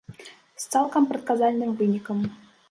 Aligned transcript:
З 0.63 0.71
цалкам 0.75 1.03
прадказальным 1.11 1.77
вынікам. 1.83 2.27